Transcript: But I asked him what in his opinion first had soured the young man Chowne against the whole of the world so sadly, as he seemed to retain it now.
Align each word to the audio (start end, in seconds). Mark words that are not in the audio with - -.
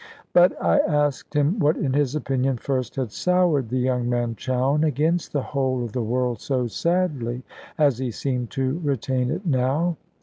But 0.33 0.59
I 0.59 0.79
asked 0.79 1.35
him 1.35 1.59
what 1.59 1.77
in 1.77 1.93
his 1.93 2.15
opinion 2.15 2.57
first 2.57 2.95
had 2.95 3.11
soured 3.11 3.69
the 3.69 3.77
young 3.77 4.09
man 4.09 4.33
Chowne 4.35 4.83
against 4.83 5.31
the 5.31 5.43
whole 5.43 5.83
of 5.83 5.91
the 5.91 6.01
world 6.01 6.41
so 6.41 6.65
sadly, 6.65 7.43
as 7.77 7.99
he 7.99 8.09
seemed 8.09 8.49
to 8.49 8.79
retain 8.79 9.29
it 9.29 9.45
now. 9.45 9.97